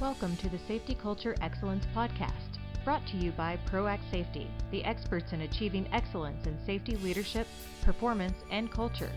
[0.00, 5.32] Welcome to the Safety Culture Excellence Podcast, brought to you by ProAct Safety, the experts
[5.32, 7.48] in achieving excellence in safety leadership,
[7.82, 9.10] performance, and culture.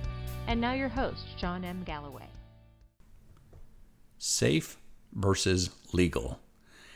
[0.48, 1.84] And now your host, Shawn M.
[1.86, 2.26] Galloway.
[4.18, 4.80] Safe
[5.14, 6.40] versus legal.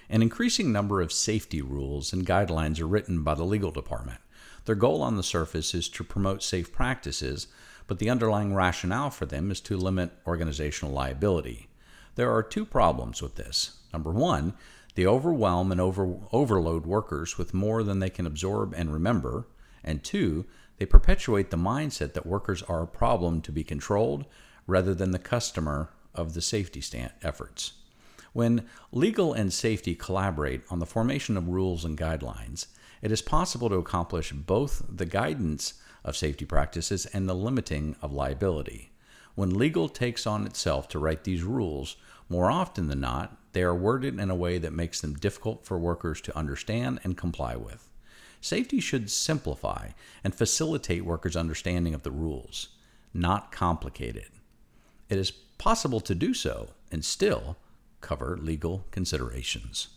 [0.09, 4.19] An increasing number of safety rules and guidelines are written by the legal department.
[4.65, 7.45] Their goal on the surface is to promote safe practices,
[7.85, 11.69] but the underlying rationale for them is to limit organizational liability.
[12.15, 13.77] There are two problems with this.
[13.93, 14.53] Number one,
[14.95, 19.47] they overwhelm and over, overload workers with more than they can absorb and remember.
[19.83, 20.45] And two,
[20.77, 24.25] they perpetuate the mindset that workers are a problem to be controlled
[24.67, 27.73] rather than the customer of the safety stand efforts.
[28.33, 32.67] When legal and safety collaborate on the formation of rules and guidelines,
[33.01, 38.11] it is possible to accomplish both the guidance of safety practices and the limiting of
[38.11, 38.91] liability.
[39.35, 41.97] When legal takes on itself to write these rules,
[42.29, 45.77] more often than not, they are worded in a way that makes them difficult for
[45.77, 47.89] workers to understand and comply with.
[48.41, 49.89] Safety should simplify
[50.23, 52.69] and facilitate workers' understanding of the rules,
[53.13, 54.31] not complicate it.
[55.09, 57.57] It is possible to do so and still
[58.01, 59.89] cover legal considerations.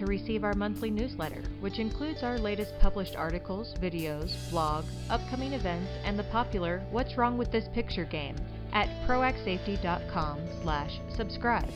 [0.00, 5.90] To receive our monthly newsletter, which includes our latest published articles, videos, blog, upcoming events,
[6.04, 8.34] and the popular What's Wrong with This Picture game
[8.72, 11.68] at proactsafety.com slash subscribe.